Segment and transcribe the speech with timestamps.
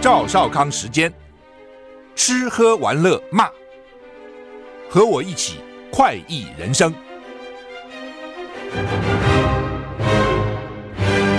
[0.00, 1.12] 赵少康时间，
[2.14, 3.48] 吃喝玩乐骂，
[4.88, 5.56] 和我一起
[5.90, 6.94] 快意人生。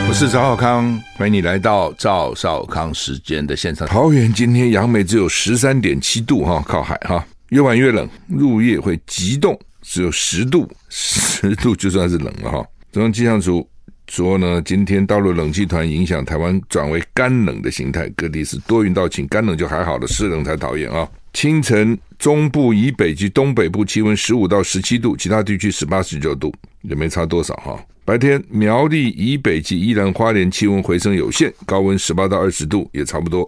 [0.07, 3.88] 我是赵少康，欢迎你来到赵少康时间的现场。
[3.88, 9.57] 桃园今天杨梅只有十三点七度哈，靠海哈，越晚越冷，入夜会急冻，
[9.89, 12.63] 只有十度， 十度就算是冷了哈。
[12.91, 13.68] 中央气象署。
[14.12, 21.07] 说呢，今天大陆冷气团影响台湾转为干冷的形态，各地是多云到晴，干冷就还好了，湿冷才讨厌啊。
[21.31, 27.79] 清晨中部以北及东北部气温十五到十七度，其他地区十八、十九度，也没差多少哈。
[28.03, 33.48] 白天苗栗以北及宜兰花莲气温回升有限，高温十八到二十度，也差不多。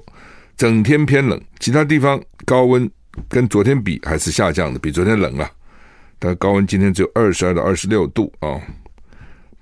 [0.55, 2.87] 整天偏冷，其他地方高温
[3.27, 5.49] 跟昨天比还是下降的，比昨天冷了，
[6.23, 8.61] 但高温今天只有二十二到二十六度啊。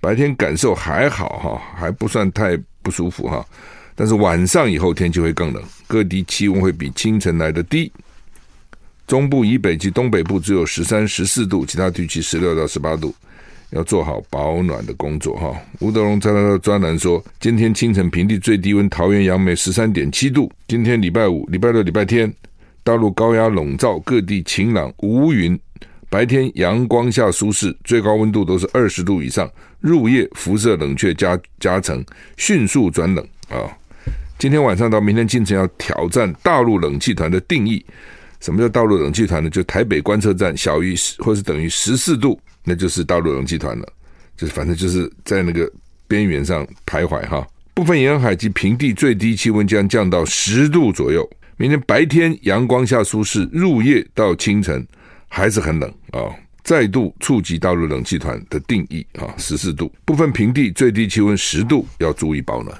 [0.01, 3.45] 白天感受还好哈，还不算太不舒服哈，
[3.95, 7.91] 但是晚上以后天气会更冷，各地气温会比清晨来的低。
[9.07, 13.13] 中部以北及东北部只有十三、十四度，其他地区十六到十八度，
[13.71, 15.53] 要做好保暖的工作哈。
[15.79, 22.33] 吴德荣在他的专栏说，今天清晨平地最低温桃园杨梅十三点七度，今天礼拜五、礼拜六、礼拜天，
[22.83, 25.59] 大陆高压笼罩，各地晴朗无云。
[26.09, 29.49] 白天阳光下舒适，最高温度都是二十度以上。
[29.79, 32.03] 入夜辐射冷却加加成，
[32.35, 33.69] 迅速转冷啊！
[34.39, 37.85] 今天晚上到明天清晨要挑战大陆冷气团的定义。
[38.41, 39.49] 什么叫大陆冷气团呢？
[39.49, 43.87] 就台北观测站小于或是等于十四度，那就是大陆冷气团了。
[44.35, 45.71] 就是反正就是在那个
[46.07, 47.47] 边缘上徘徊哈。
[47.73, 51.29] 部分沿海及平地最低气温将降到十度左右。
[51.55, 54.85] 明天白天阳光下舒适，入夜到清晨。
[55.29, 56.27] 还是很冷啊、
[56.63, 59.89] 再度触及大陆冷气团的定义啊，十四度。
[60.03, 62.77] 部分平地最低气温十度，要注意保暖。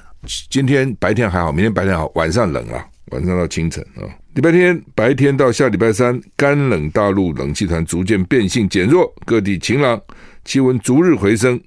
[0.49, 4.03] 今天白天还好，明天白天好，晚上冷啊，晚上到清晨啊。
[4.33, 10.01] 礼拜天白天到下礼拜三，干冷大陆冷气团逐渐变性减弱，各地晴朗，
[10.43, 11.59] 气温逐日回升。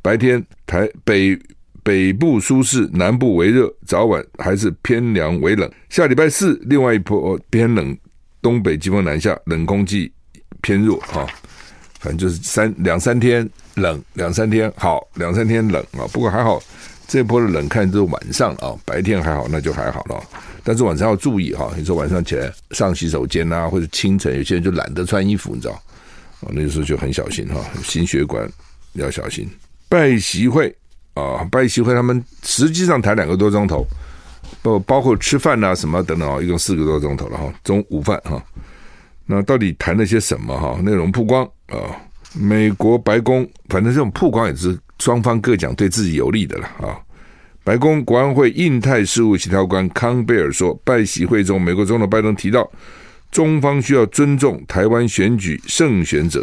[0.00, 1.38] 白天台北
[1.82, 5.70] 北部舒适，南部微热，早晚还是偏凉微冷。
[5.88, 7.96] 下礼拜四另外一波偏冷，
[8.40, 10.10] 东北季风南下，冷空气。
[10.60, 11.26] 偏弱哈，
[12.00, 16.06] 反正就是三两三天冷，两三天好，两三天冷啊。
[16.12, 16.60] 不过还好，
[17.06, 20.22] 这波的冷看都是晚上啊，白天还好，那就还好了。
[20.62, 25.74] 但是晚上要注意哈，你说晚上起来上洗手间啊，或者清晨有些人就懒得穿衣服，你知道
[26.40, 28.46] 啊，那个时候就很小心哈，心血管
[28.92, 29.48] 要小心。
[29.88, 30.74] 拜习会
[31.14, 33.86] 啊，拜习会他们实际上谈两个多钟头，
[34.60, 38.42] 包包括吃饭啊什么等等啊，一共四个多钟头了哈，中午饭哈。
[39.30, 40.80] 那到底谈了些什么哈？
[40.82, 41.76] 内容曝光啊，
[42.34, 46.96] 美国白宫反正这种曝光也是双方各讲对自己有利的了啊。
[47.62, 52.66] 白宫国安会印太事务协调官康贝尔说，拜席会中，美国总统拜登提到，
[53.30, 56.42] 中方需要尊重台湾选举胜选者，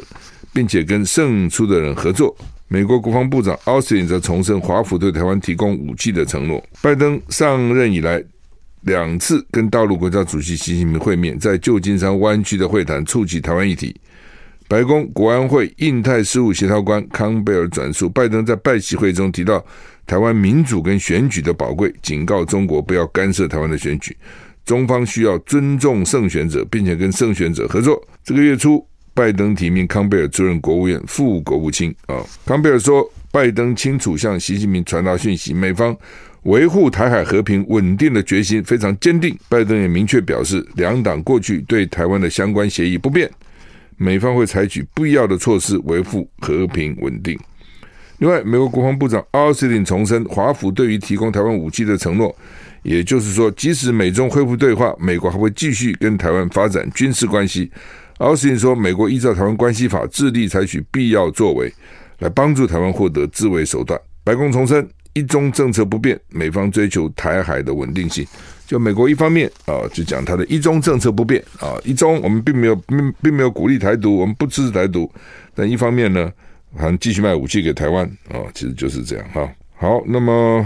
[0.53, 2.37] 并且跟胜出的人合作。
[2.67, 6.63] 美国国防部长奥斯汀则重申华府对台湾提供武器的承诺。
[6.83, 8.23] 拜登上任以来，
[8.85, 13.95] 两次跟大陆国家主席习近平会面，在旧金山湾区的会谈触及台湾议题。
[14.67, 19.63] 白宫国安会印太事务协调官康贝尔转述，拜登在拜习会中提到
[20.05, 24.15] 台湾民主跟选举的宝贵，警告中国不要干涉台湾的选举。
[24.63, 27.99] 中方需要尊重胜选者，并且跟胜选者合作。
[28.23, 31.93] 这个月初，拜登提名康贝尔出任国务院副国务卿。
[32.07, 35.95] 啊，康贝尔说，拜登清楚向习近平传达讯息，美方。
[36.45, 39.35] 维护台海和平稳定的决心非常坚定。
[39.49, 43.27] 拜登也明确表示，两党过去对台湾的相关协议不变，
[43.97, 47.35] 美方会采取必要的措施维护和平稳定。
[48.19, 52.33] 另外，美国国防部长奥斯汀重申，华府对于提供台湾武器的承诺，
[52.83, 57.71] 也就是说，即使美中恢复对话，美国还会继续跟台湾发展军事关系。
[58.19, 61.73] 奥斯汀说，美国依照台湾关系法，致力采取必要作为，
[62.19, 63.99] 来帮助台湾获得自卫手段。
[64.23, 64.87] 白宫重申。
[65.15, 68.27] 一中政策不变，美方追求台海的稳定性，
[68.67, 75.09] 就美国一方面啊，就讲他的一中政策不变啊，一中我们并没有并并没有鼓励台独，我们不支持台独，
[75.55, 76.29] 但一方面呢，
[76.77, 79.49] 还继续卖武器给台湾啊，其实就是这样哈。
[79.77, 80.65] 好，那么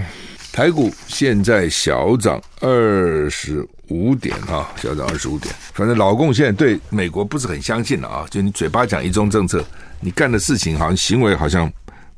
[0.52, 9.64] 台股现在小涨二十五点哈，小涨二十五点，反正老共现在对美国不是很相信了啊，就你嘴巴讲一中政策，
[10.00, 11.72] 你干的事情好像行为好像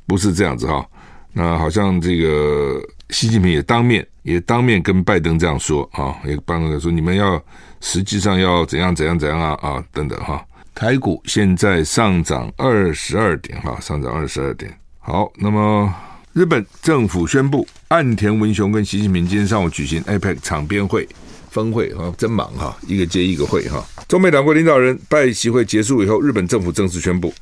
[0.07, 0.87] 不是这样子哈。
[1.33, 7.41] 那好像这个习近平也当面也当面跟拜登这样说啊，也帮他说你们要
[7.79, 10.43] 实际上要怎样怎样怎样啊啊等等哈。
[10.73, 14.73] 台股现在上涨二十二点哈，上涨二十二点。
[14.99, 15.93] 好，那么
[16.33, 21.07] 日本政府宣布，岸田文雄跟习近平今天上午举行 APEC 场边会
[21.49, 23.83] 峰会啊，真忙哈，一个接一个会哈。
[24.07, 27.33] 中美两国领导人拜习会结束以后，日本政府正式宣布，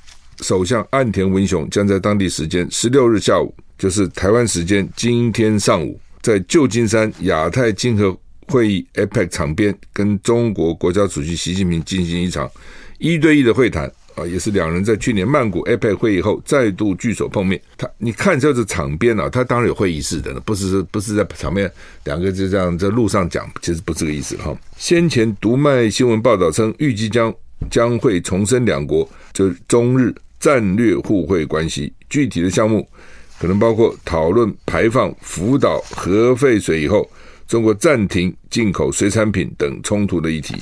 [0.42, 3.54] 首相岸田文雄将在当地时间十六日下午。
[3.80, 8.16] 就是台湾时间今天上午，在旧金山亚太经合
[8.48, 12.52] 会议 APEC 场边，跟中国国家主席习近平进行一场
[12.98, 17.60] 一对一的会谈啊，也是两人在去年曼谷 APEC 会议后再度聚首碰面。
[17.78, 21.72] 他你看这是场边啊，他当然有会议室的，不是不是在场面
[22.04, 24.54] 两个就这样在路上讲，其实不是这个意思哈。
[24.76, 27.34] 先前读卖新闻报道称，预计将
[27.72, 32.86] 将会重申两国就中日战略互惠关系，具体的项目。
[33.40, 37.10] 可能包括讨论排放福岛核废水以后，
[37.48, 40.56] 中国暂停进口水产品等冲突的议题，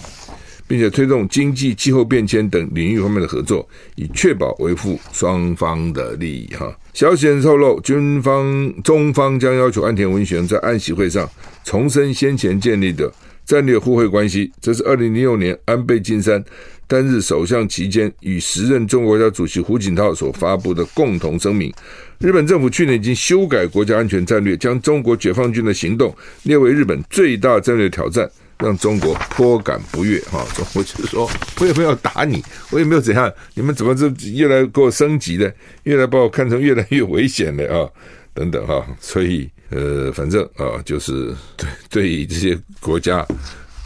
[0.67, 6.53] 并且推动经济、气候变迁等领域方面的合作，以确保维护双方的利益。
[6.55, 11.27] 哈，消息人透露，军方中方将要求岸田文雄在安习会上
[11.63, 13.11] 重申先前建立的
[13.47, 14.51] 战略互惠关系。
[14.61, 16.43] 这是二零零六年安倍晋三
[16.85, 21.73] 担任首相期间与时任中国国家主席胡锦涛所发布的共同声明。
[22.19, 26.13] 日本政府去年已经修改国家安全战略，将中国解放军的行动
[26.43, 30.19] 列为日本最大战略挑战，让中国颇感不悦。
[30.31, 31.29] 哈，中国就是说，
[31.59, 35.53] 我也没有打你，我也没有怎样，你们怎么这越来给我升级的，
[35.83, 37.89] 越来把我看成越来越危险了啊？
[38.33, 43.25] 等等哈，所以呃，反正啊，就是对对于这些国家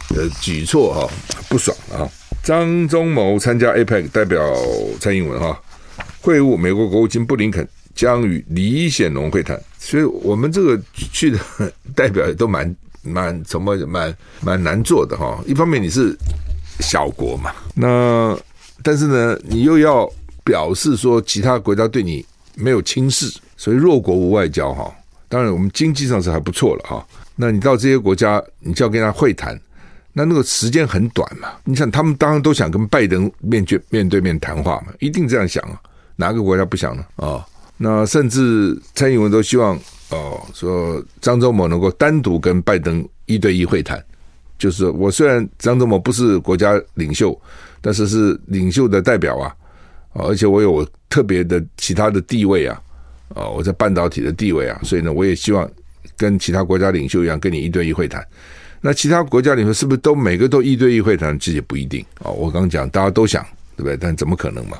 [0.08, 1.08] 的举措哈
[1.48, 2.08] 不爽啊。
[2.42, 4.40] 张忠谋参加 APEC 代表
[5.00, 5.60] 蔡英文哈
[6.20, 7.68] 会晤美国国务卿布林肯。
[7.94, 11.38] 将与李显龙会谈，所以我们这个去的
[11.94, 15.38] 代表也都蛮蛮什么蛮蛮难做的哈。
[15.46, 16.16] 一方面你是
[16.80, 18.34] 小国嘛，那
[18.82, 20.10] 但是呢，你又要
[20.42, 22.24] 表示说其他国家对你
[22.54, 24.90] 没有轻视，所以弱国无外交哈。
[25.32, 27.02] 当然我们经济上是还不错了哈。
[27.34, 29.58] 那你到这些国家，你就要跟他会谈，
[30.12, 31.48] 那那个时间很短嘛。
[31.64, 35.80] 你想他们当然都想跟拜登面对面对面谈话嘛，一定这样想啊。
[36.16, 37.02] 哪个国家不想呢？
[37.16, 37.46] 啊？
[37.78, 39.74] 那甚至蔡英文都希望
[40.10, 44.04] 哦，说张忠谋能够单独跟拜登一对一会谈，
[44.58, 47.34] 就是我虽然张忠谋不是国家领袖，
[47.80, 49.56] 但是是领袖的代表啊，
[50.12, 52.78] 而且我有特别的其他的地位啊，
[53.34, 55.68] 哦，我在半导体的地位啊，所以呢，我也希望
[56.16, 58.26] 跟其他国家领袖一样跟你一对一会谈。
[58.80, 61.38] 那其他国家领袖是不是都每个都一对一会谈？
[61.38, 62.30] 这也不一定啊。
[62.30, 63.42] 我刚讲大家都想，
[63.76, 63.96] 对不对？
[63.96, 64.76] 但怎么可能嘛？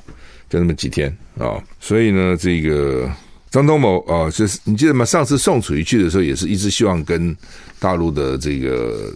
[0.51, 1.09] 就那么几天
[1.39, 3.11] 啊，所以呢，这个
[3.51, 5.05] 张东谋啊，就是你记得吗？
[5.05, 7.35] 上次宋楚瑜去的时候，也是一直希望跟
[7.79, 9.15] 大陆的这个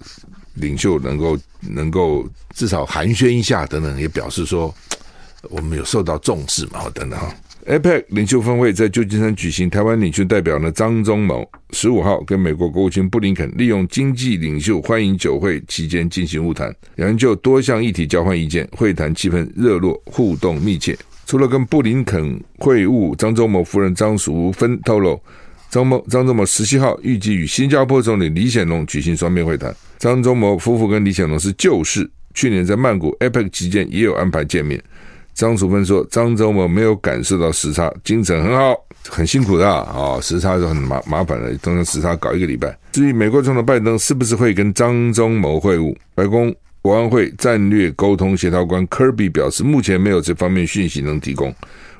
[0.54, 4.72] 领袖能够能够至少寒暄一下，等等，也表示说
[5.50, 7.34] 我们有受到重视嘛，等等哈。
[7.66, 20.96] APEC 领袖峰会在旧金山举行，台湾领袖代表呢张忠谋十五号跟美国国务卿布林肯利用经济领袖欢迎酒会期间进行晤谈，两人就多项议题交换意见，会谈气氛热络，互动密切。
[21.26, 25.20] 除了跟布林肯会晤，张忠谋夫人张淑芬透露，
[25.68, 29.74] 张谋张忠谋十七号预计与新加坡总理李显龙举行双边会谈。
[29.98, 34.80] 张忠谋夫妇跟李显龙是旧识，去年在曼谷 APEC 期间也有安排见面。
[35.36, 38.74] 张楚芬说，张忠谋没有感受到时差，精神很好，
[39.08, 42.76] 很辛苦的啊，时差是很麻麻烦的，通常时差搞一个礼拜。
[42.92, 46.52] 至于美国总统拜登是不是会跟张忠谋会晤，白宫。
[46.82, 51.52] 国安会战略沟通协调官科比表示，目前没有这方面讯息能提供。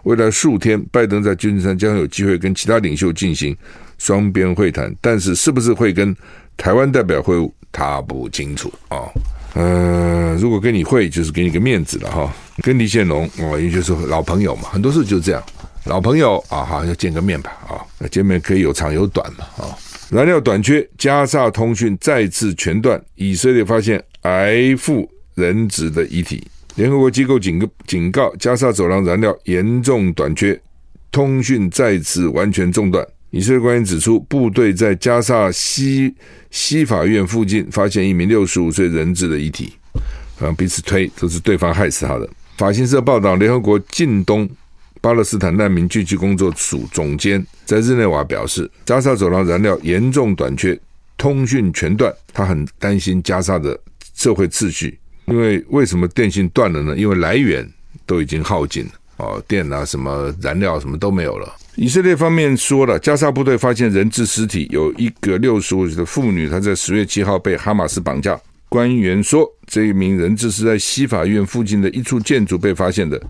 [0.05, 3.57] 未来数天，拜登在旧金山将有机会跟其他领袖进行
[3.99, 6.15] 双边会谈，但是是不是会跟
[6.57, 9.11] 台湾代表会晤，他不清楚啊。
[9.57, 12.33] 呃，如果跟你会，就是给你个面子了哈。
[12.63, 15.43] 跟李显龙哦，也就是老朋友嘛，很多事就是这样，
[15.87, 19.75] 老朋友啊，好要见个面吧啊，见面可以有长有短嘛啊。
[20.11, 24.03] 燃料短缺，加萨通讯再次全断，以色列发现。
[24.27, 26.45] 埋伏人质的遗体，
[26.75, 30.61] 联合国机构警告警告，加萨走廊燃料严重短缺，
[31.13, 33.07] 通讯再次完全中断。
[33.31, 36.15] 以色列官员指出，部队在加萨西
[36.51, 39.73] 西法院附近发现一名六十五岁人质的遗体，
[40.39, 42.29] 啊，彼此推都是对方害死他的。
[42.57, 44.49] 法新社报道，联合国近东
[45.01, 50.79] 巴勒斯坦难民救济工作署总监在日内瓦表示，加沙走廊燃料严重短缺，
[51.19, 53.79] 通讯全断，他很担心加沙的
[54.15, 54.99] 社会秩序。
[55.27, 56.97] 因为为什么电信断了呢？
[56.97, 57.69] 因为来源
[58.07, 61.53] 都已经耗尽了，哦，电啊，什么燃料什么都没有了。
[61.77, 68.41] 以色列方面说了，加沙部队发现人质尸体，有一个六十五岁的妇女，她在十月七号被哈马斯绑架。
[68.71, 73.21] 官员说，这一名人质是在西法院附近的一处建筑被发现的。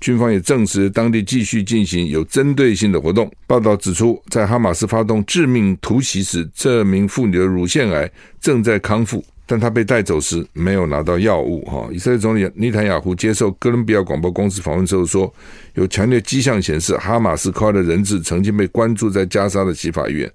[0.00, 3.28] 军方也证实，当地继续进行有针对性的活动。
[3.48, 8.08] 报道指出，在哈马斯发动致命突袭时，这名妇女的乳腺癌
[8.40, 9.24] 正在康复。
[9.48, 11.64] 但他被带走时没有拿到药物。
[11.64, 15.34] 哈，以色列总理尼坦雅胡接受哥伦比亚广播公司访问之后说，
[15.72, 20.30] 有强烈迹象显示，哈马斯扣押的人质曾经被关注在加沙的西法医院。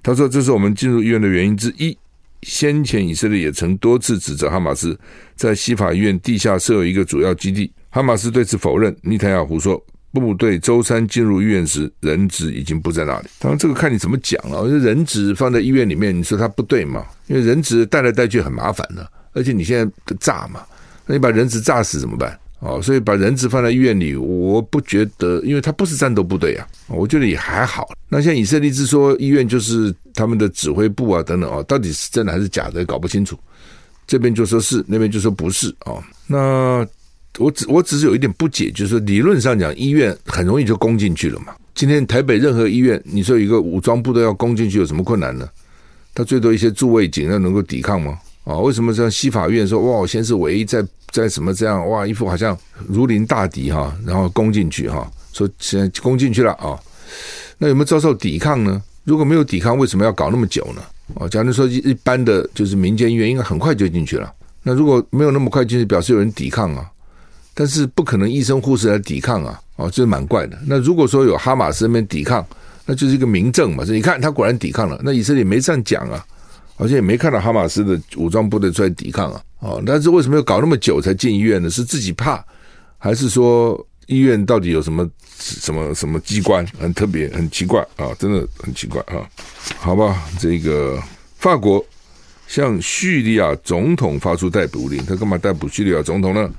[0.00, 1.98] 他说，这是我们进入医院的原因之一。
[2.42, 4.98] 先前以色列也曾多次指责哈马斯
[5.34, 8.96] 在西法医院地下设有一个主要基地，哈马斯对此否认。
[9.02, 9.84] 尼坦雅胡说。
[10.12, 13.28] 部队周三进入医院时，人质已经不在那里。
[13.38, 14.68] 当然，这个看你怎么讲了。
[14.68, 17.06] 人质放在医院里面，你说他不对吗？
[17.28, 20.60] 因为人质带来带去很麻烦的，而且你现在炸嘛，
[21.06, 22.38] 那你把人质炸死怎么办？
[22.60, 27.88] 哦，所以把人质放在医院里，我不觉得，因为他不是战斗部队啊，我觉得也还好。
[28.08, 33.38] 那现在以色列之说医院就是他们的指挥部啊等等哦，到底是真的还是假的，搞不清楚。
[34.06, 36.02] 这边就说是，那边就说不是哦。
[36.26, 36.86] 那。
[37.38, 41.54] 我只我只是有一点不解，就是说理论上讲，医院很容易就攻进去了嘛。
[41.74, 45.48] 今天台北任何医院，你说一个武装部队要攻进去有什么困难呢？
[46.14, 48.18] 他最多一些驻卫警要能够抵抗吗？
[48.44, 56.78] 啊，为什么像西法院说哇，先是唯一在在什么这样哇，一副好像如临大敌哈，然后攻进去哈，说现在攻进去了啊，
[57.56, 58.82] 那有没有遭受抵抗呢？
[59.04, 60.82] 如果没有抵抗，为什么要搞那么久呢？
[61.14, 64.30] 哦，假如说一般的就是民间医院，应该很快就进去了。
[64.62, 66.86] 那如果没有那么快进去，表示有人抵抗啊。
[67.54, 70.58] 但是不可能医生护士来抵抗啊，哦，这是蛮怪的。
[70.66, 72.46] 那如果说有哈马斯那边抵抗，
[72.86, 73.84] 那就是一个明证嘛。
[73.86, 76.24] 你看他果然抵抗了，那以色列没这样讲啊，
[76.76, 79.42] 而且也没看到哈马斯的武装部队出来抵抗啊。
[79.60, 81.68] 哦，但是为什么要搞那么久才进医院呢？
[81.70, 82.44] 是自己怕，
[82.98, 88.08] 还是说医院到底有什么什么什么机关很特别很奇怪啊？
[88.18, 89.22] 真的很奇怪啊。
[89.76, 91.00] 好吧，这个
[91.36, 91.84] 法国
[92.48, 96.50] 向叙利亚总统发出逮捕令，他干嘛逮捕叙利亚总统呢？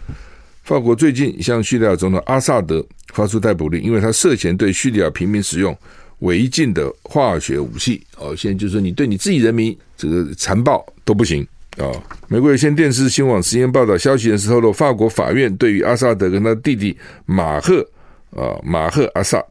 [0.63, 5.77] 法国最近向叙利亚总统阿萨德发出逮捕令，因为他涉嫌对叙利亚平民使用
[6.19, 8.01] 违禁的化学武器。
[8.17, 11.45] 哦，现在就是说你对你自己人民这个残暴都不行
[11.77, 11.91] 啊！
[12.29, 17.85] 美国有线电视新闻网实验报道，消息人士透露，法国法院对于阿萨德跟他弟弟马赫
[18.31, 19.43] 啊马赫阿萨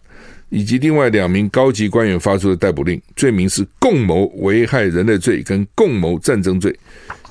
[0.48, 6.74] 以及另外两名高级官员发出的逮捕令，罪名是共谋危害人类罪跟共谋战争罪。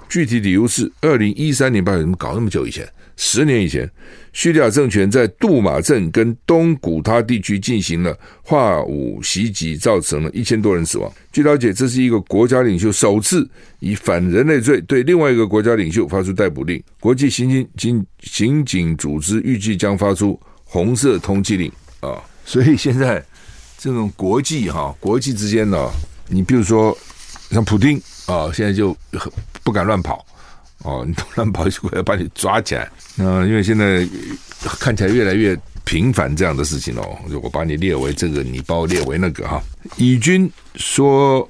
[0.07, 2.87] 具体理由是，二零一三年八月，怎么搞那么久以前？
[3.17, 3.89] 十年以前，
[4.33, 11.11] 叙利亚政权在杜马镇跟东古他地区进行了化武袭击，造成了一千多人死亡。
[11.31, 13.47] 据了解，这是一个国家领袖首次
[13.79, 16.81] 以反人类罪对另外一个国家领袖发出逮捕令。
[16.99, 22.21] 国际刑警警刑警组织预计将发出红色通缉令啊！
[22.45, 23.23] 所以现在
[23.77, 25.89] 这种国际哈国际之间呢，
[26.27, 26.97] 你比如说
[27.51, 28.95] 像普丁啊，现在就
[29.63, 30.25] 不敢乱跑。
[30.83, 32.89] 哦，你突然跑去，我要把你抓起来。
[33.15, 34.07] 那 因为现在
[34.79, 39.61] 看起来越来越频繁这样的事情哦，就我把你列为这个，你把我列为那个哈。
[39.97, 41.47] 以军说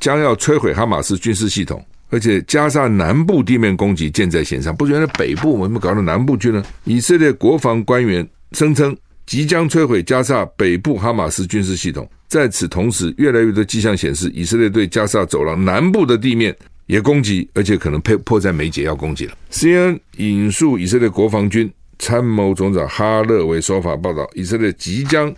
[0.00, 4.74] 将要摧毁哈马斯军事系统，而且加沙南部地面攻击箭在弦上。
[4.74, 6.62] 不是原来北部，我们搞到南部去呢？
[6.84, 12.08] 以色列国防官员声称即将摧毁加沙北部哈马斯军事系统。
[12.28, 16.54] 在此同时，越来越多迹象显示，以色列对加沙走廊南部的地面。
[16.88, 19.34] 也攻击，而且可能迫迫在眉睫要攻击了。
[19.52, 25.32] CNN 引述以色列国防军参谋总长哈勒维说法报道，以色列即将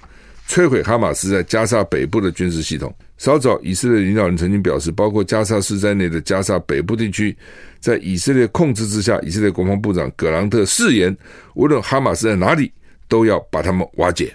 [0.48, 2.94] 摧毁哈马斯在加沙北部的军事系统。
[3.18, 7.36] 稍早，以色列领导人曾经表示，包括加沙市在内的加沙北部地区，
[7.78, 9.18] 在以色列控制之下。
[9.20, 11.14] 以色列国防部长葛朗特誓言，
[11.54, 12.72] 无论哈马斯在哪里，
[13.08, 14.32] 都要把他们瓦解。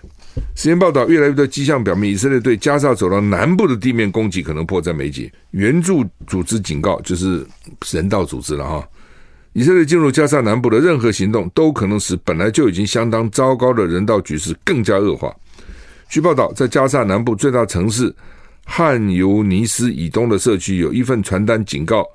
[0.55, 5.31] 时间报道，越来越多迹象表明，以色列对加沙走廊南部的地面攻击可能迫在眉睫。
[5.51, 7.45] 援助组织警告，就是
[7.91, 8.87] 人道组织了哈。
[9.53, 15.33] 以色列进入加沙南部的任何行动，都可能使本来就已经相当糟糕的人道局势更加恶化。
[16.09, 18.13] 据报道，在加沙南部最大城市
[18.65, 22.05] 汉尤尼斯以东的社区，有一份传单警告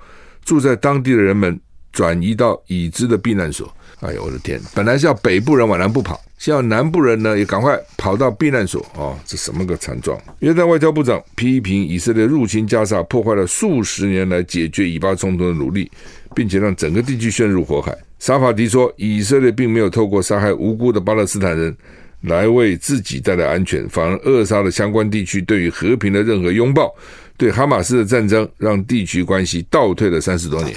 [0.45, 1.59] 住在当地的人们
[1.93, 3.75] 转移到已知的避难所。
[4.00, 4.61] 哎呦我的天！
[4.75, 10.19] 本来是要北部人往南部跑，现在南部人呢也赶快跑到避难所哦，这什么个惨状？
[10.38, 15.90] 约旦外交部长批评以色列入侵加沙，破坏了数十年来解决以巴冲突的努力，
[16.35, 17.95] 并且让整个地区陷入火海。
[18.19, 21.76] 沙法迪说，以色列并没有透过杀害无辜的巴勒斯坦人
[22.23, 26.90] 来为自己带来安全，反而扼杀了相关地区对于和平的任何拥抱。
[27.37, 30.75] 对哈马斯的战争，让地区关系倒退了三十多年。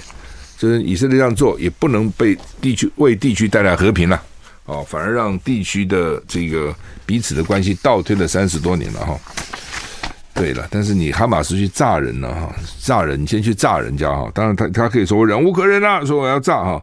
[0.64, 4.24] 就是以色列这样做也不能被地区为地区带来和平了，
[4.64, 6.74] 哦，反而让地区的这个
[7.06, 9.20] 彼此的关系倒退了三十多年了哈。
[10.34, 16.82] 对了，但是你哈马斯去炸人了哈，炸人你先去炸人家哈，当然他他可以说我忍无可忍啊，说我要炸哈，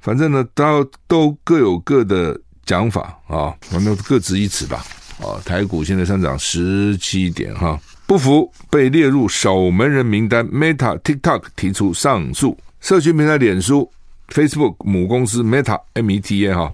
[0.00, 2.34] 反正呢，都都各有各的
[2.64, 4.82] 讲法啊，反正各执一词吧。
[5.18, 12.56] 啊，台股现在上涨十七点哈，不服被列入守门人名单，Meta TikTok 提出上诉。
[12.80, 13.90] 社群平台脸书
[14.28, 16.72] Facebook 母公司 Meta M-E-T-A 哈，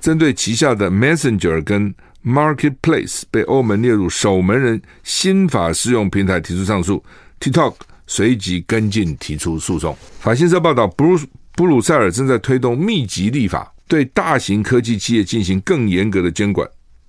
[0.00, 7.02] 针对旗下的 Messenger 跟 Marketplace 被欧盟列入守门人新法适用平台提出上诉
[7.40, 7.74] ，TikTok
[8.06, 9.96] 随即跟进提出诉讼。
[10.20, 11.18] 法新社报道，布鲁
[11.54, 16.68] 布鲁塞尔正在推动密集立法，对大型科技企业进行更严格的监管。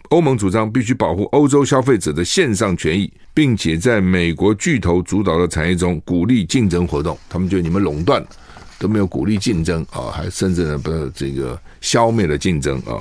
[0.09, 7.15] 欧盟主张必须保护欧洲消费者的线上权益，并且在美国巨头主导的产业中鼓励竞争活动。
[7.29, 8.25] 他们觉得你们垄断
[8.79, 12.97] 都没有鼓励竞争啊，还甚至呢不这个消灭了竞争啊。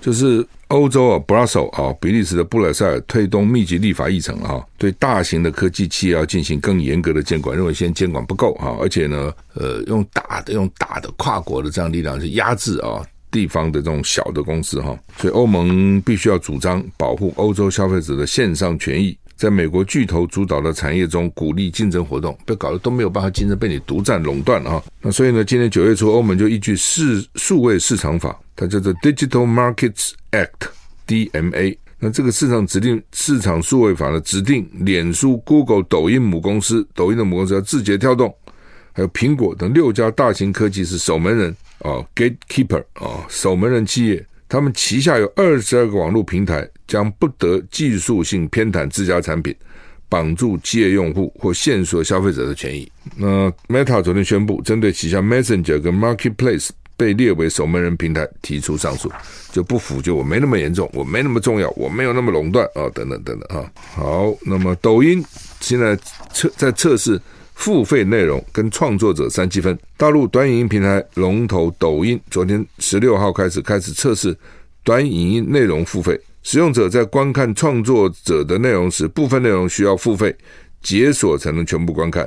[0.00, 13.06] 就是欧洲啊，布拉塞尔啊，比利时的布鲁塞尔推动密集立法议程啊，对大型的科技企业要进行更严格的监管，认为现在监管不够啊，而且呢，呃，用大的用大的跨国的这样力量去压制啊。
[13.30, 24.84] 地方的这种小的公司哈，所以欧盟必须要主张保护欧洲消费者的线上权益，在美国巨头主导的产业中鼓励竞争活动，被搞得都没有办法竞争，被你独占垄断了哈。
[25.00, 31.76] 那所以呢，今年九月初，欧盟就依据市数位市场法，它叫做 Digital Markets Act（DMA）。
[32.02, 38.34] 那这个市场指定市场数位法呢，指定脸书、Google、抖音母公司，抖音的母公司叫字节跳动，
[38.92, 41.54] 还有苹果等六家大型科技是守门人。
[41.80, 49.54] 哦，Gatekeeper 哦，守门人企业，他们旗下有二十二个网络平台，将不得技术性偏袒自家产品，
[50.08, 52.90] 绑住企业用户或限缩消费者的权益。
[53.16, 59.10] 那 Meta 昨天宣布，针对旗下 Messenger 跟 Marketplace 被列为守门人平台提出上诉，
[59.50, 63.72] 就不服，就我没那么严重，我没那么重要，我没有那么垄断啊、等等等等啊。
[63.94, 65.24] 好，那么抖音
[65.60, 65.96] 现在
[66.34, 67.18] 测在测试。
[67.60, 69.78] 付费内容跟创作者三七分。
[69.98, 74.34] 大陆短影音平台龙头抖音昨天十六号开始开始测试
[74.82, 80.34] 短影音内容付费，使用者在观看创作者的内容时，部分内容需要付费
[80.80, 82.26] 解锁才能全部观看。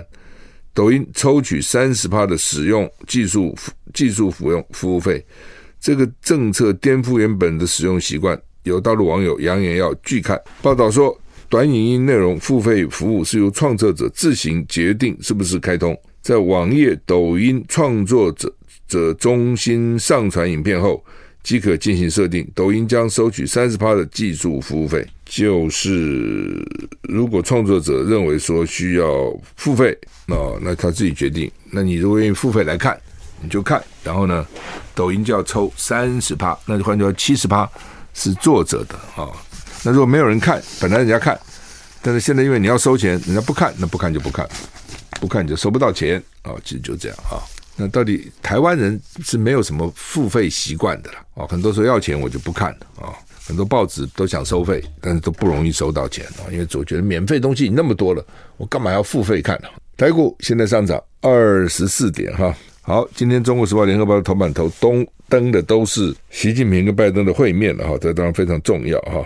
[0.71, 3.57] 抖音抽取三十趴的使用技术
[3.91, 5.25] 技术服用服务费，
[5.79, 10.39] 这个政策颠覆原本的使用习惯，有大陆网友扬言要拒看。
[10.61, 11.19] 报道说。
[11.53, 18.51] 短影音内容付费服务是由创作者自行决定是不是开通，在网页抖音创作者
[18.87, 21.05] 者中心上传影片后，
[21.43, 22.43] 即可进行设定。
[22.55, 26.59] 抖音将收取三十趴的技术服务费，就是
[27.03, 29.95] 如果创作者认为说需要付费，
[30.29, 31.51] 哦，那他自己决定。
[31.69, 32.99] 那你如果愿意付费来看，
[33.43, 34.43] 你就看，然后呢，
[34.95, 37.69] 抖音就要抽三十趴，那就换成七十趴
[38.15, 39.29] 是作者的啊。
[39.83, 41.37] 那如果没有人看，本来人家看，
[42.01, 44.47] 但是现在因为你要收钱，人家不看，那不看就不看，
[45.19, 47.39] 不看你就收不到钱啊、其实就这样啊、
[47.75, 53.11] 那到底台湾人是没有什么付费习惯的了啊、很多时候要钱我就不看了啊、
[53.45, 58.25] 很多报纸都想收费，但是都不容易收到钱啊、因为总觉得免费东西那么多了，
[58.57, 59.67] 我干嘛要付费看呢？
[59.97, 62.55] 台股现在上涨二十四点哈。
[62.81, 69.25] 好，今天《中国时报》、《联合报》的头版头东登的都是习近平跟拜登的会面了哈，这当然非常重要哈。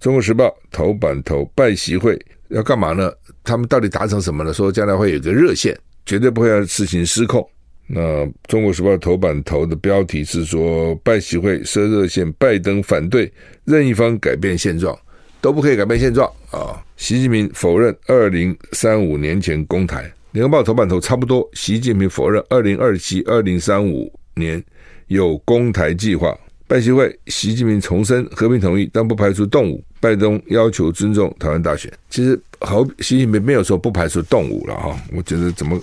[0.00, 3.12] 中国时报头版头，拜习会要干嘛呢？
[3.44, 4.50] 他们到底达成什么呢？
[4.50, 7.46] 说将来会有一个热线，绝对不会让事情失控。
[7.86, 13.30] 那中国时报头版头的标题是说，拜习会设热线，拜登反对
[13.64, 14.98] 任一方改变现状，
[15.42, 16.82] 都不可以改变现状啊！
[16.96, 20.10] 习近平否认二零三五年前攻台。
[20.32, 24.64] 联合报头版头差不多，习近平否认二零二七、二零三五年
[25.08, 26.34] 有攻台计划。
[26.66, 29.84] 拜习会，习近平重申和平统一，但不排除动武。
[30.00, 31.92] 拜登要求尊重台湾大选。
[32.08, 34.98] 其实，好，习近平没有说不排除动武了哈。
[35.14, 35.78] 我觉得怎么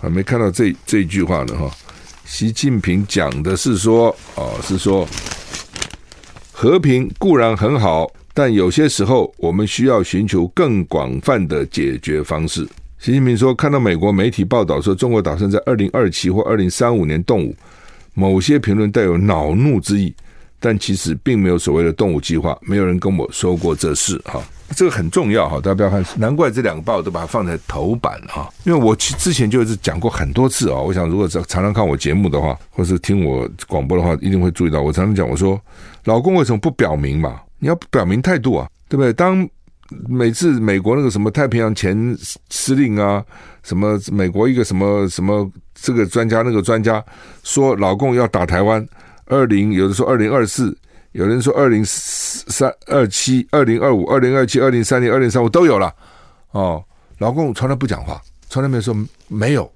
[0.00, 1.70] 还没看到这这句话呢哈？
[2.24, 5.06] 习近平讲的是说，哦，是说
[6.50, 12.68] 和平固然很好，但有些时候我们需要寻求更广泛的解决方式。
[12.98, 17.54] 习近平说，看到美国媒体报道说中国打算在二零二七或二零三五年动武。
[18.14, 20.14] 某些评论带有恼怒之意，
[20.62, 24.40] 但其实并没有所谓的动武计划，没有人跟我说过这事哈。
[24.74, 28.48] 这个很重要哈，大家不要看，难怪这两个报都把它放在头版哈。
[28.64, 34.80] 因为我其之前就是讲过很多次啊，我想如果常常看我节目的话，或是听我广播的话，一定会注意到。
[34.80, 35.60] 我常常讲，我说
[36.04, 37.38] 老共为什么不表明嘛？
[37.58, 39.12] 你要表明态度啊，对不对？
[39.12, 39.46] 当
[40.08, 42.16] 每次美国那个什么太平洋前
[42.48, 43.22] 司令啊，
[43.62, 47.04] 什么美国一个什么什么这个专家那个专家
[47.42, 48.82] 说老共要打台湾，
[49.26, 50.76] 二零有的说二零二四。
[51.12, 55.94] 有人说二零三二七、二零二五、二零二七、二零三零、二零三五都有了
[56.52, 56.82] 哦。
[57.18, 58.96] 老共从来不讲话，从来没有说
[59.28, 59.70] 没有，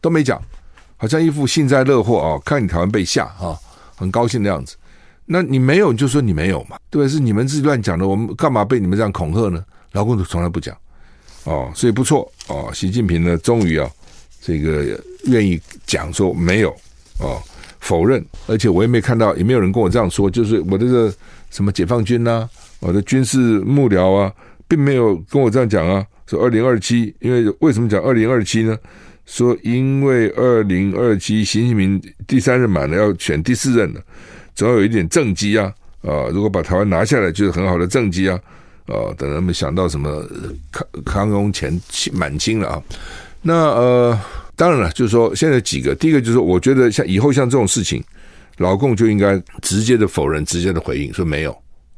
[0.00, 0.42] 都没讲，
[0.96, 3.54] 好像一副幸灾乐祸啊，看你台湾被吓啊，
[3.94, 4.74] 很高兴的样子。
[5.26, 9.62] 那你没有，你就说你没有嘛，对，是你们自己乱讲的，我们干嘛被你们这样恐吓呢？
[9.92, 10.74] 老共从来不讲
[11.44, 12.70] 哦，所以不错哦。
[12.72, 13.86] 习近平呢，终于啊，
[14.40, 16.70] 这个愿意讲说没有
[17.18, 17.38] 哦。
[17.80, 20.30] 否认，而且我也没看到，也没有人跟我这样说。
[20.30, 21.12] 就是我这个
[21.50, 24.32] 什么解放军呐、我的军事幕僚啊，
[24.68, 26.06] 并没有跟我这样讲啊。
[26.26, 28.78] 说二零二七，因为为什么讲二零二七呢？
[29.26, 34.00] 说因为二零二七习近平第三任满了，要选第四任了，
[34.54, 35.72] 总要有一点政绩啊。
[36.02, 38.38] 啊，如果把台湾拿下来，就是很好的政绩啊。
[38.86, 40.24] 啊，等他们想到什么
[40.70, 41.80] 康康雍乾
[42.12, 42.82] 满清了啊。
[43.42, 44.20] 那呃。
[44.60, 48.04] 当然了，就是说，现在几个，第一个就是说，我觉得像以后像这种事情，
[48.58, 51.50] 老共就应该直接的否认，直接的回应，说没有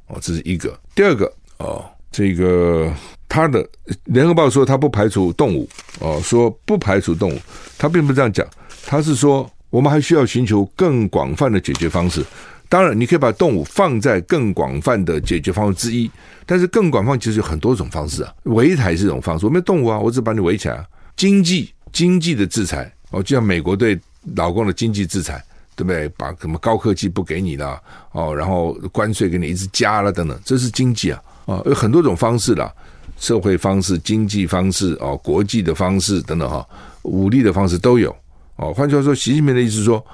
[0.07, 0.79] 哦，这是一个。
[0.95, 1.27] 第二个
[1.59, 2.89] 哦，这个
[3.29, 3.69] 他的
[4.05, 7.39] 联合报说他不排除动武哦，说不排除动武，
[7.77, 8.47] 他并不是这样讲，
[8.87, 12.25] 他是说我们还需要寻求更广泛的解决方式。
[12.69, 16.09] 当然，你可以把动物放在更广泛的解决方式之一，
[16.47, 21.69] 但是更广泛其实有很多种方式啊，围台是一种方式，我没有动物啊，我只把你围起来，经济。
[21.93, 23.99] 经济的制裁哦，就像美国对
[24.35, 25.43] 老公的经济制裁，
[25.77, 26.09] 对不对？
[26.11, 27.81] 把什么高科技不给你了
[28.13, 32.73] 哦，然后关税给你一直加了等等，这是经济啊啊，有很多种方式了，
[33.19, 36.67] 社会方式、经济方式哦，国际的方式等等哈，
[37.03, 38.15] 武力的方式都有
[38.57, 38.73] 哦。
[38.73, 40.05] 换句话说，习近平的意思说，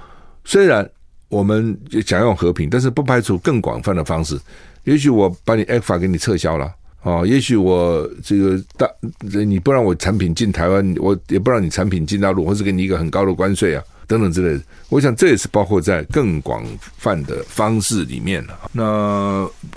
[0.44, 0.88] 虽然
[1.28, 4.38] 我们想要和平，但是不排除更广泛的方式。
[4.84, 6.74] 也许我把你 F 法给你撤销了。
[7.02, 8.86] 哦，也许我这个大，
[9.20, 14.64] 你不让我产品进台湾，我也不让你产品进大陆，或是给你一个很高的关税啊，等等之类的。
[14.88, 16.64] 我想这也是包括在更广
[16.96, 18.58] 泛的方式里面了。
[18.72, 18.82] 那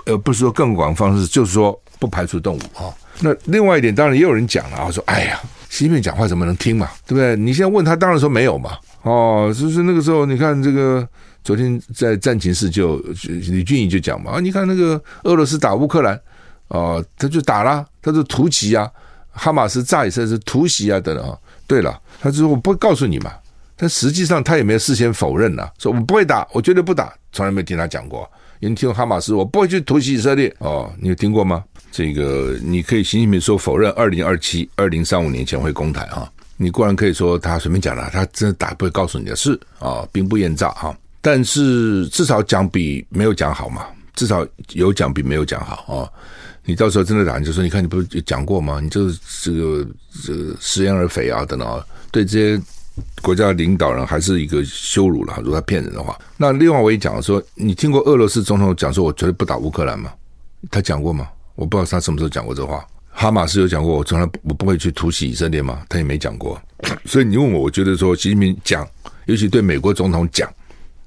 [0.04, 2.92] 呃，不是说更广方式，就是说不排除动物啊。
[3.20, 7.36] 那另外一点，当然也有人讲了啊，说哎呀，习近平讲话怎么能听嘛，对不对？
[7.36, 8.72] 你现在问他，当然说没有嘛。
[9.02, 11.06] 哦，就是那个时候，你看这个
[11.44, 12.96] 昨天在战情室就
[13.28, 16.20] 李俊毅就讲嘛，啊，你看那个俄罗斯打乌克兰。
[16.72, 18.90] 哦，他就打了，他就突袭啊，
[19.30, 21.38] 哈马斯炸以色列是突袭啊，等等啊。
[21.66, 23.32] 对了，他就说我不会告诉你嘛，
[23.76, 28.28] 但实际上他也没有事先否认呐、说我不会打，我绝对不打，从来没听他讲过。
[28.60, 30.54] 因为听过哈马斯，我不会去突袭以色列。
[30.60, 31.64] 哦，你有听过吗？
[31.90, 40.96] 这个你可以习近平说否认二零二七、二零三五年前会攻台啊，你固然可以说他随便讲了，他真的打不会告诉你的事啊，兵不厌诈哈。
[41.20, 46.08] 但是至少讲比没有讲好嘛，至少有讲比没有讲好啊。
[46.64, 48.78] 你到时候真的打，你就说，你看你不是讲过吗？
[48.80, 49.86] 你这个这个
[50.24, 52.62] 这个食言而肥啊，等等啊，对这些
[53.20, 55.34] 国家领导人还是一个羞辱了。
[55.38, 60.12] 如果他骗人的话，那另外我也讲说，你听过俄罗斯总统讲说，我绝对不打乌克兰吗？
[60.70, 61.28] 他讲过吗？
[61.56, 62.86] 我不知道他什么时候讲过这话。
[63.10, 65.82] 哈马斯有讲过，我从来我不会去突袭以色列吗？
[65.88, 66.60] 他也没讲过。
[67.04, 68.88] 所以你问我，我觉得说习近平讲，
[69.26, 70.48] 尤其对美国总统讲，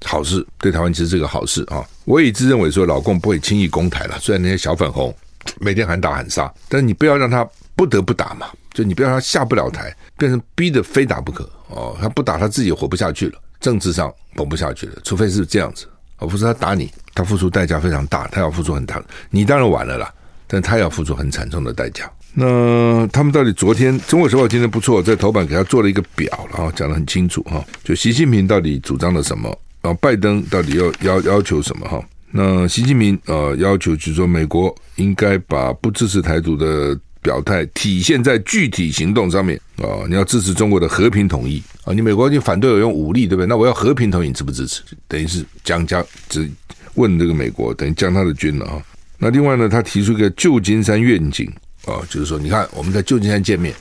[0.03, 1.81] 好事，对台湾其实是个好事啊。
[2.03, 5.15] 我也一直认为说，老共不会轻易攻台了，虽然那些小粉红。
[5.59, 11.97] 每天喊打喊杀，但是你不要让他不得不打嘛，就你不要让他下不了台，变成逼得非打不可哦。
[12.01, 15.87] 他不打，他自己活不下去了，政治上活不下去了，除非是这样子，
[16.17, 20.13] 而不是他打你，他付出代价非常大，他要付出很大，你当然完了啦，
[20.47, 22.09] 但他要付出很惨重的代价。
[22.33, 29.47] 那他们到底昨天《中国时报》今天不错，在头版给他做了一个表了啊，讲得很清楚哈，就习近平到底主张了什么，
[29.81, 32.03] 然后拜登到底要要要求什么哈。
[32.37, 40.03] 那习近平呃要求就是说，美国应该把不支持台独的表态体现在具体行动上面啊！
[40.09, 41.93] 你要支持中国的和平统一啊！
[41.93, 43.47] 你美国你反对我用武力，对不对？
[43.47, 44.81] 那我要和平统一，你支不支持？
[45.07, 46.51] 等于是将将只
[46.95, 48.83] 问这个美国，等于将他的军了啊！
[49.17, 51.49] 那另外呢，他提出一个旧金山愿景
[51.85, 53.73] 啊，就是说，你看我们在旧金山见面，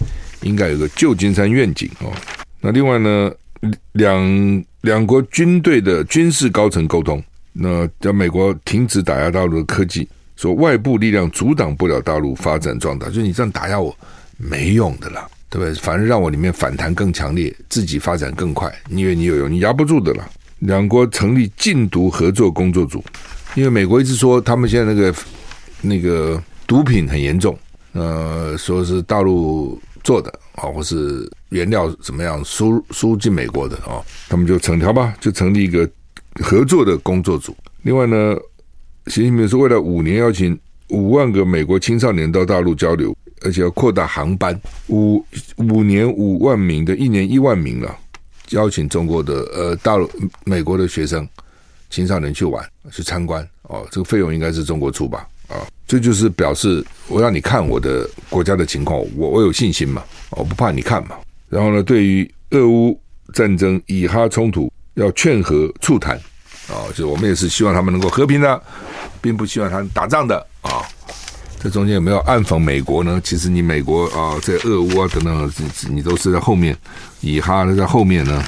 [0.42, 2.06] 应该有个旧金山愿景啊。
[2.60, 3.32] 那另外呢，
[3.94, 7.20] 两两国军队的军事高层沟通。
[7.56, 13.96] 那叫美国停止打压大陆的科技，说外部力量阻挡不了大陆发展壮大，就你这样打压我
[14.36, 15.72] 没用的啦，对不对？
[15.74, 18.70] 反而让我里面反弹更强烈，自己发展更快。
[18.88, 19.50] 你以为你有用？
[19.50, 20.28] 你压不住的啦。
[20.58, 23.04] 两国成立禁毒合作工作组，
[23.54, 25.14] 因为美国一直说他们现在那个
[25.80, 27.56] 那个毒品很严重，
[27.92, 35.88] 呃，说是大陆做的啊，或是原料怎么样输输进美国的啊，他们就成条吧，就成立一个
[36.42, 37.56] 合作的工作组。
[37.82, 38.36] 另外呢，
[39.06, 45.24] 习近平说，为了五年邀请五万个美国青少年到大陆交流，而且要扩大航班，五
[45.56, 47.98] 五年五万名的，一年一万名了。
[48.50, 50.08] 邀请中国的呃大陆
[50.44, 51.26] 美国的学生
[51.88, 61.16] 青少年去玩去参观哦，这个费用应该是中国出吧啊、哦，这就是表示我让你看我的国家的情况，我我有信心嘛，我不怕你看嘛。
[61.48, 63.00] 然后呢，对于俄乌
[63.32, 66.16] 战争以哈冲突要劝和促谈
[66.68, 68.62] 啊，就我们也是希望他们能够和平的，
[69.20, 70.82] 并不希望他们打仗的啊。
[71.60, 73.18] 这中间有没有暗讽美国呢？
[73.24, 75.52] 其实你美国啊，在俄乌啊等等，
[75.88, 76.76] 你都是在后面，
[77.20, 78.44] 以哈在后面呢，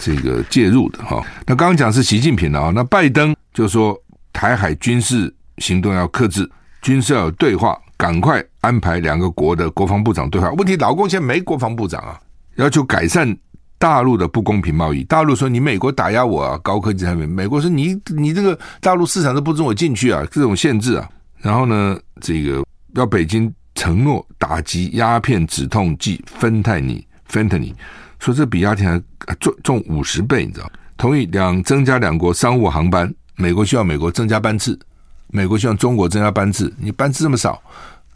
[0.00, 1.24] 这个介入的哈。
[1.46, 3.96] 那刚刚讲是习近平的啊，那拜登就说
[4.32, 6.50] 台海军事行动要克制，
[6.82, 10.50] 军事要有对话，赶快安排两个国的国防部长对话。
[10.54, 12.18] 问题老共现在没国防部长啊，
[12.56, 13.36] 要求改善
[13.84, 15.04] 大陆的不公平贸易。
[15.04, 21.06] 大陆说你美国打压我啊，高科技产品，美国说你你这个大陆市场都不准我进去啊，这种限制啊。
[21.36, 27.74] 然后呢，这个要北京承诺打击鸦片止痛剂芬太尼，芬太尼
[28.18, 28.90] 说这比鸦片
[29.26, 30.72] 还重重五十倍，你知道？
[30.96, 34.78] 同意两增加两国商务航班，美国需要美国增加班次，
[35.26, 37.62] 美国希望中国增加班次，你班次这么少，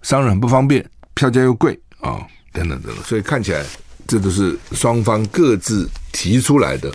[0.01, 3.63] 商人很不方便，票价又贵啊、等等等等，所以看起来
[4.09, 6.91] 这都是双方各自提出来的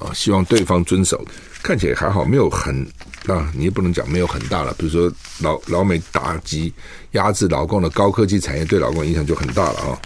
[0.00, 1.22] 啊、希望对方遵守，
[1.62, 2.84] 看起来还好，没有很。
[3.26, 6.72] 啊你也不能讲没有很大了，比如说老老美打击
[7.10, 10.00] 压制老共的高科技产业，对老共影响就很大了啊。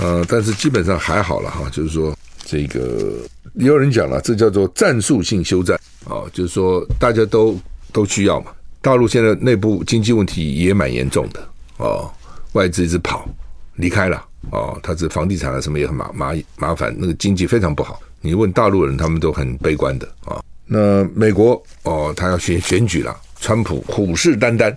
[0.00, 3.18] 呃，但是基本上还好了哈，就是说这个
[3.54, 7.58] 也有人讲了，这叫做战术性休战啊，就是说大家都
[7.92, 8.52] 都需要嘛。
[8.80, 12.08] 大陆现在内部经济问题也蛮严重的哦，
[12.52, 13.28] 外资一直跑
[13.74, 18.00] 离开了哦，他这房地产啊什么也很麻麻麻烦，那个经济非常不好。
[18.20, 20.42] 你问大陆人，他们都很悲观的啊。
[20.66, 24.74] 那美国哦，他要选选举了，川普虎视眈眈，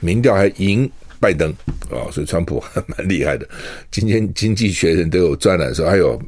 [0.00, 0.88] 民调还赢
[1.18, 1.50] 拜登
[1.90, 3.48] 啊、哦，所以川普还蛮厉害的。
[3.90, 6.20] 今天《经济学人》都有专栏说，还有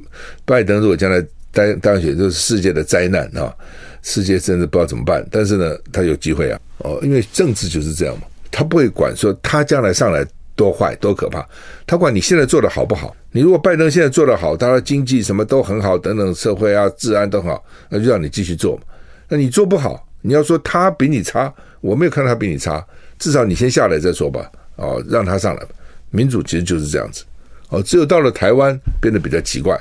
[0.45, 3.55] 拜登如果将来当当选，就是世界的灾难啊、
[4.03, 5.27] 世界真的不知道怎么办。
[5.31, 10.27] 但是呢，他有机会啊，哦，因为政治就是这样嘛，他不会管说他将来上来
[10.57, 11.47] 多坏多可怕，
[11.87, 13.15] 他管你现在做的好不好。
[13.31, 18.83] 你如果拜登现在做的好，他的经济什么都很好，等等，社会啊、治安都很好，那就让你继续做嘛。
[19.29, 22.85] 那你做不好，你要说他比你差，我没有看到他比你差，
[23.19, 25.69] 至少你先下来再说吧，哦，让他上来吧。
[26.11, 27.25] 民主其实就是这样子，
[27.69, 29.79] 哦，只有到了台湾变得比较奇怪，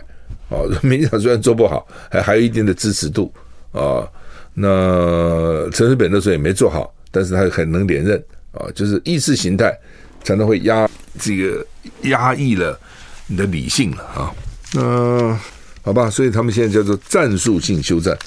[0.49, 3.31] 哦， 民进党虽然做不好，还还有一定的支持度，
[3.71, 4.05] 啊，
[4.53, 9.77] 那陈水扁那时候也没做好，但是他很能连任，啊，就是意识形态
[10.25, 11.65] 常常会压这个
[12.01, 12.77] 压抑了
[13.27, 14.33] 你的理性了啊，
[14.73, 15.39] 那
[15.83, 18.17] 好吧，所以他们现在叫做战术性休战。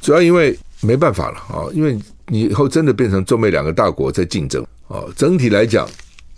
[0.00, 5.02] 主要因为没办法了啊，因为你以后真的变成中美两个大国在竞争啊。
[5.16, 5.88] 整体来讲，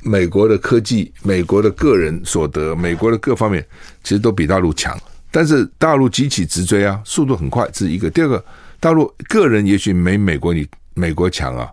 [0.02, 3.66] 美国的科技、美国的个人所得、美国的各方面，
[4.04, 4.96] 其实都比大陆强。
[5.32, 8.08] 但是大陆急起直追啊，速度很快，这是一个。
[8.08, 8.44] 第二个，
[8.78, 11.68] 大陆个人也许没美国你美国强啊，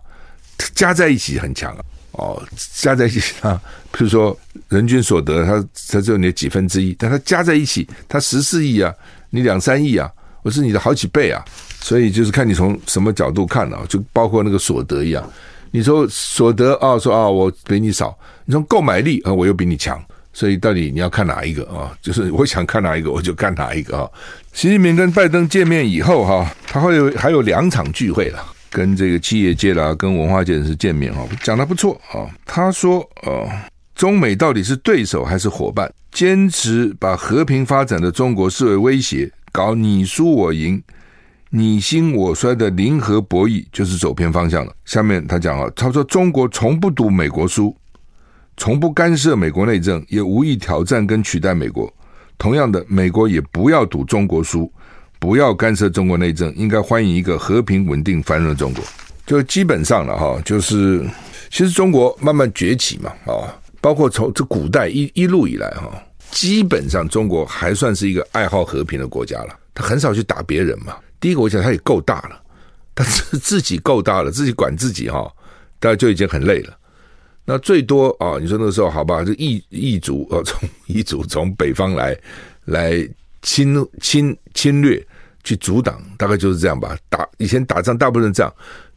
[0.74, 1.84] 加在一起很强啊。
[2.18, 2.42] 哦，
[2.74, 8.92] 加在一起啊， 比如说人均所得，它它只有你的几分之一，但它加在一起，它十四亿啊，
[9.30, 10.10] 你两三亿啊，
[10.42, 11.42] 我是你的好几倍啊。
[11.80, 15.24] 所以就是看你从什么角度看啊，就包括那个所得一样。
[15.70, 18.08] 你说所得啊，说啊我比你少；
[18.44, 20.02] 你从购买力啊，我又比你强。
[20.32, 21.96] 所以到底你要看哪一个啊？
[22.00, 24.08] 就是我想看哪一个，我就看哪一个啊。
[24.52, 32.28] 习近平跟拜登见面以后哈，他会有还有两场聚会了，跟这个企业界啦，跟文化界人士见面哈，讲得不错啊。
[32.44, 33.48] 他说呃，
[33.94, 35.92] 中美到底是对手还是伙伴？
[36.10, 40.82] 坚持把和平发展的中国视为威胁，搞你输我赢。
[41.50, 44.72] 你兴我衰的零和博弈就是走偏方向了。
[44.84, 47.74] 下面他讲啊，他说中国从不赌美国输，
[48.56, 51.90] 从不干涉美国内政，也无意挑战跟取代美国。
[52.36, 54.70] 同样的，美国也不要赌中国输，
[55.18, 58.82] 不要干涉中国内政，应该欢迎一个和平稳定繁荣的中国。
[59.26, 61.04] 就基本上了哈，就是
[61.50, 70.96] 其实中国慢慢崛起嘛，啊，包括从这古代一一路以来哈，基本上中国还算是一个爱好和平的国家了，他很少去打别人嘛。
[71.20, 72.40] 第一个，我想他也够大了，
[72.94, 75.30] 他自自己够大了，自己管自己哈，
[75.78, 76.74] 大家就已经很累了。
[77.44, 82.16] 那最多啊，你说那个时候好吧，就异异族啊，从异族从北方来
[82.64, 83.06] 来
[83.42, 85.04] 侵侵侵略，
[85.44, 86.96] 去阻挡，大概就是这样吧。
[87.08, 88.52] 打以前打仗大部分这样，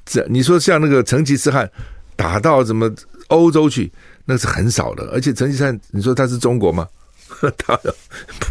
[0.06, 1.70] 这你说像那个成吉思汗
[2.16, 2.92] 打到什么
[3.28, 3.92] 欧洲去，
[4.26, 5.10] 那是很少的。
[5.12, 6.88] 而且成吉思汗，你说他是中国吗？
[7.66, 7.94] 当然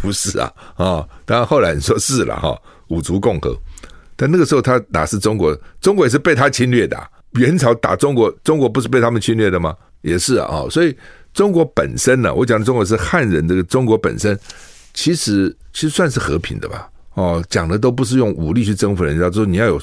[0.01, 1.07] 不是啊啊！
[1.23, 3.55] 当然后来你说是了哈，五族共和。
[4.15, 5.55] 但那个时候他哪是中国？
[5.79, 6.97] 中国也是被他侵略的。
[7.33, 9.75] 元朝打中国，中国不是被他们侵略的吗？
[10.01, 10.65] 也是啊！
[10.71, 10.97] 所以
[11.31, 14.37] 中国本身呢，我讲的中国是汉人，这个中国本身
[14.93, 16.87] 其实其实算是和平的吧。
[17.13, 19.77] 哦，讲的都不是用武力去征服人家，说你要有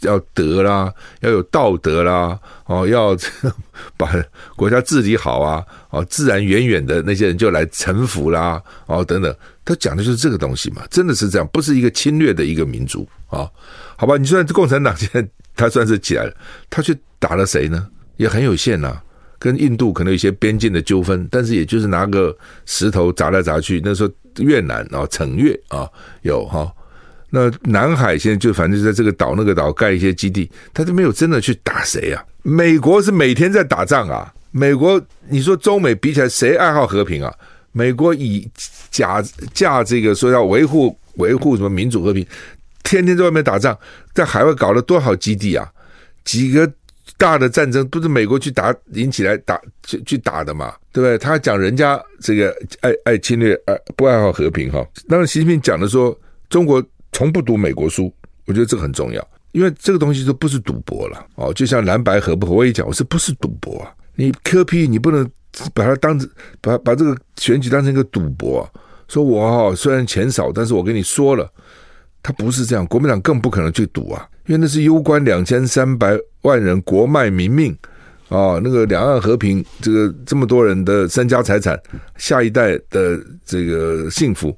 [0.00, 3.16] 要德啦，要有道德啦，哦，要
[3.96, 4.12] 把
[4.56, 9.32] 国家治理好啊，哦，自然远远的那些人就来臣服啦，哦，等等，
[9.64, 13.48] 他讲的就是这个东西嘛，真的是这样，不是一个侵略的一个民族啊，
[13.94, 14.16] 好吧？
[14.16, 16.34] 你说共产党现在他算是起来了，
[16.68, 17.86] 他去打了谁呢？
[18.16, 19.04] 也很有限呐、啊，
[19.38, 24.10] 跟印度可能有些边境的纠纷，但是也就是拿个石头砸来砸去，那时候。
[24.38, 25.88] 越南啊，惩越啊，
[26.22, 26.72] 有哈。
[27.30, 32.22] 那南海现在就反正就在这个岛那个岛盖一些基地，他都没有真的去打谁啊。
[32.42, 34.32] 美国是每天在打仗啊。
[34.50, 37.32] 美国，你说中美比起来，谁爱好和平啊？
[37.72, 38.46] 美国以
[38.90, 39.22] 假
[39.54, 42.26] 架这个说要维护维护什么民主和平，
[42.82, 43.78] 天天在外面打仗，
[44.12, 45.66] 在海外搞了多少基地啊？
[46.24, 46.70] 几个。
[47.22, 51.16] 大的战争不是美国去打引起来打去去打的嘛，对不对？
[51.16, 54.84] 他讲人家这个爱爱侵略，爱不爱好和平哈。
[55.08, 56.18] 当然，习近平讲的说
[56.50, 58.12] 中国从不读美国书，
[58.46, 61.54] 我觉得这个很重要，因为这个东西都不是赌博了哦。
[61.54, 63.94] 就像蓝白合不合，我也讲，我说不是赌博啊。
[64.16, 65.24] 你柯 P 你不能
[65.72, 66.28] 把它当成
[66.60, 68.68] 把把这个选举当成一个赌博，
[69.06, 71.48] 说我哈虽然钱少，但是我跟你说了，
[72.20, 74.28] 他不是这样，国民党更不可能去赌啊。
[74.46, 77.76] 因为那是攸关两千三百万人国脉民命
[78.28, 81.78] 啊，那个两岸和平，这个这么多人的身家财产，
[82.16, 84.56] 下一代的这个幸福，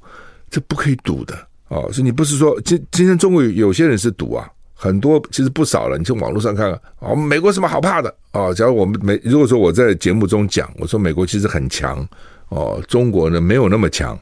[0.49, 1.35] 这不可以赌的
[1.69, 1.83] 啊！
[1.93, 5.99] 所以你不是说今今天中国有些人是赌啊，很多其实不少了。
[5.99, 8.55] 你从网络上看看，哦，美国什么好怕的啊？
[8.55, 12.07] 假如我们美，如果说我在节目中讲，我说美国其实很强
[12.49, 14.19] 哦，中国呢没有那么强。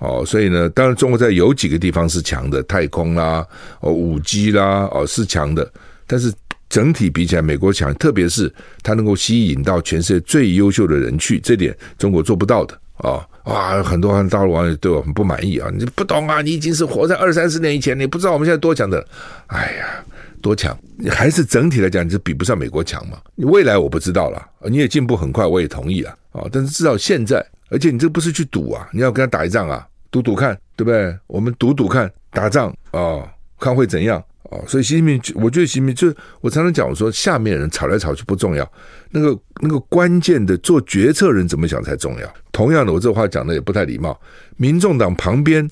[0.00, 3.46] 哦，所以呢，当然中国在有几个地方是强的，太空啦，
[3.80, 5.70] 哦，五 G 啦，哦，是强的。
[6.06, 6.32] 但是
[6.68, 13.26] 整体比起来，美国强，特别是它能够吸引到全世界最优秀的人去，这点中国做不到的啊！
[13.44, 15.70] 哇，很多大陆网友对我很不满意啊！
[15.76, 19.04] 你不懂啊，你已经是活在二三十年以前，你不知道我们现在多强的。
[19.48, 20.04] 哎呀，
[20.40, 20.76] 多强！
[20.96, 23.18] 你还是整体来讲，你是比不上美国强嘛。
[23.34, 26.44] 你未来我不知道了，你也进步很快，我也同意了啊。
[26.50, 29.86] 但是至少现在，而且你这不是去赌啊，你要跟他打一仗啊。
[30.10, 31.16] 赌赌看，对不对？
[31.26, 33.22] 我们赌赌看，打仗啊、
[33.58, 34.64] 看会怎样啊、哦？
[34.66, 38.70] 所以习近平，我觉得习近平就我常常讲，我说下面人吵来吵去不重要，
[39.10, 42.34] 那个那个关键的做决策人怎么想才重要。
[42.50, 44.18] 同样的，我这话讲的也不太礼貌。
[44.56, 45.68] 民众党旁边，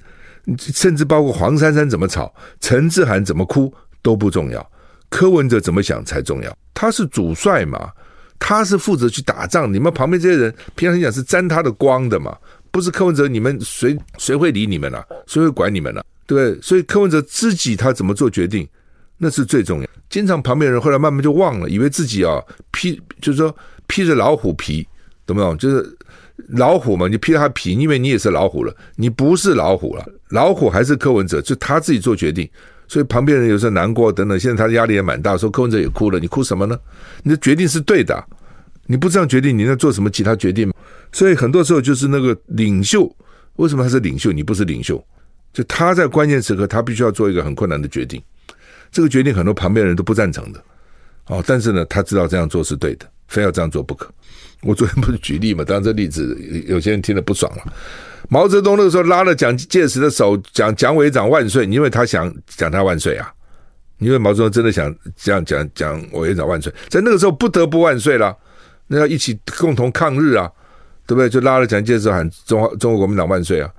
[0.58, 3.72] 甚至包括黄珊珊怎么吵，陈志涵怎么哭
[4.02, 4.70] 都不重要，
[5.10, 6.56] 柯文哲怎么想才重要。
[6.72, 7.90] 他是主帅嘛，
[8.38, 12.36] 他是负责去打仗，你们旁边这些人平常讲是沾他的光的嘛。
[12.70, 15.06] 不是柯文哲，你们谁谁会理你们呢、啊？
[15.26, 16.04] 谁会管你们呢、啊？
[16.26, 16.60] 对？
[16.60, 18.66] 所以柯文哲自己他怎么做决定，
[19.16, 19.88] 那是最重要。
[20.10, 23.54] 经常旁边人后来慢慢就忘了，以为自己啊披就是说
[23.86, 24.86] 披着老虎皮，
[25.26, 25.56] 懂不懂？
[25.58, 25.96] 就是
[26.48, 32.48] 老虎嘛，你披了他皮，因为你也是老虎了，你不是老虎了，老虎还是柯文哲，就他自己做决定。
[32.86, 36.78] 所以旁边人有时候难过等等，现在他的压力也蛮大，说柯文哲也哭了，你哭什么呢？
[37.22, 38.24] 你的决定是对的。
[38.86, 40.72] 你不这样决定，你能做什么其他决定？
[41.12, 43.10] 所以很多时候就是那个领袖，
[43.56, 44.30] 为什么他是领袖？
[44.32, 45.02] 你不是领袖，
[45.52, 48.22] 就他在关键时刻，他必须要做一个很困难的决定。
[48.90, 50.62] 这个决定很多旁边人都不赞成的，
[51.26, 54.10] 哦，但是呢，他知道这样做是对的，非要这样做不可。
[54.62, 55.62] 我昨天不是举例嘛？
[55.62, 57.72] 当然这例子有些人听得不爽了。
[58.28, 63.32] 毛泽东那个时候拉了蒋介石的手，讲蒋委员长万岁，因为他想讲他万岁啊，
[63.98, 68.36] 因为毛泽东真的想这样讲讲委员长万岁，在那个时候不得不万岁了。
[68.88, 70.50] 那要一起共同抗日啊，
[71.08, 71.26] 对不对？
[71.26, 73.70] 就拉了蒋介石喊中华中国国民党万岁啊！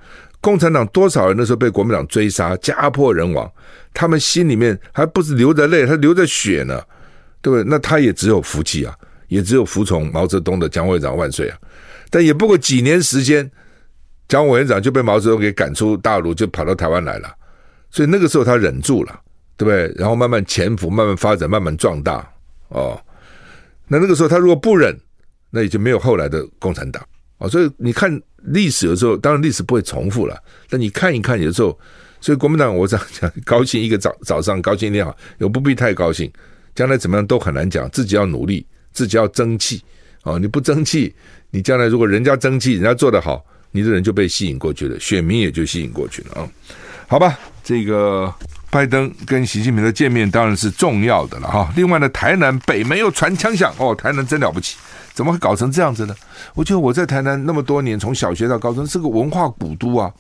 [0.42, 3.48] 共产党多少人那时候被国民党追杀，家破人亡，
[3.94, 6.82] 他们心里面还不是流着泪，他流着血呢，
[7.40, 7.64] 对不对？
[7.70, 8.96] 那他也只有服气啊，
[9.28, 11.58] 也只有服从毛泽东的蒋委员长万岁啊！
[12.10, 13.48] 但也不过几年时间，
[14.28, 17.32] 蒋委员长就被毛泽东给赶出大陆，就跑到台湾来了。
[17.92, 19.20] 所以那个时候他忍住了，
[19.56, 19.94] 对不对？
[19.96, 22.28] 然后慢慢潜伏，慢慢发展，慢慢壮大
[22.70, 23.00] 哦。
[23.88, 24.98] 那那个时候他如果不忍，
[25.50, 27.04] 那也就没有后来的共产党
[27.40, 27.48] 啊。
[27.48, 30.40] 所以你看历史的时候，当然历史不会重复了。
[30.70, 31.76] 但你看一看，有时候，
[32.22, 36.32] 所以国民党我想讲，高兴一个早早上，高兴一好，又不必太高兴。
[36.76, 39.84] 将来怎么样都很难讲，自己要努力，自己要争气
[40.22, 40.38] 啊！
[40.38, 41.14] 你不争气，
[41.50, 46.48] 你将来如果人家争气，人家做得好，你的人就被吸引过去了，选民也就吸引过去了啊。
[47.08, 48.34] 好吧，这个
[48.72, 51.72] 拜登跟习近平的见面当然是重要的了哈。
[51.76, 54.78] 另外呢，台南北门又传枪响哦，台南真了不起，
[55.14, 56.16] 怎么会搞成这样子呢？
[56.54, 60.12] 我觉得我在台南那么多年，从小学到高中，是个文化古都啊，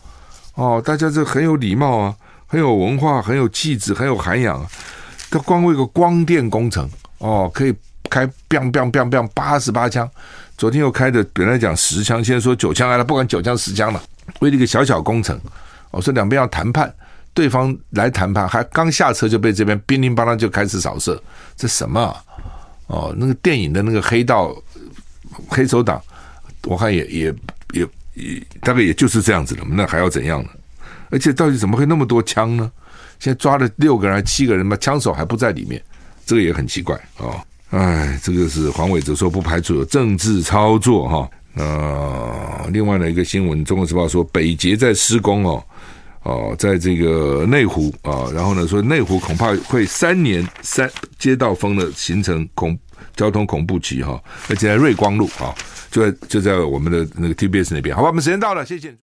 [0.56, 2.16] 哦，大家这很有礼貌啊，
[2.47, 4.68] 很有文化，很有气质，很有涵养啊。
[5.30, 6.89] 他光为个光电工程
[7.20, 7.74] 哦，可以
[8.10, 10.10] 开 biang biang biang biang 八十八枪，
[10.58, 14.02] 昨天又开的，本来讲十枪，现在说九枪来了，不管九枪十枪了，
[14.39, 15.39] 为了一个小小工程，
[15.91, 16.91] 我说两边要谈判。
[17.39, 21.23] 对方来谈判，还刚下车就被这边乒铃乓啷就开始扫射，
[21.55, 22.21] 这什么、啊？
[22.87, 24.53] 哦，那个电影的那个黑道
[25.47, 26.01] 黑手党，
[26.65, 27.33] 我看也也
[27.71, 30.49] 也也大概也就是这样子了，那还要怎样呢？
[31.11, 32.69] 而且到底怎么会那么多枪呢？
[33.21, 35.81] 现在抓了六个人还七个人嘛，枪手还不在里面，
[36.25, 37.39] 这个也很奇怪哦。
[37.69, 41.29] 哎，这个是黄伟哲说不排除有政治操作哈。
[41.55, 45.63] 呃，另外的一个新闻，《中国时报》说北捷在施工哦。
[46.30, 52.77] 哦，在这个内湖啊，然后呢，说内湖恐怕会三年三街道封的，形成恐
[53.15, 55.55] 交通恐怖集哈，而且在瑞光路啊，
[55.89, 58.95] 就在就在我们的那个 TBS 那边，好吧，我们时间到了，谢谢。